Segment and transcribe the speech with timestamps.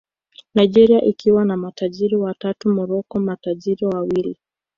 [0.55, 4.37] Nigeria ikiwa na matajiri watatu Morocco matajiri wawili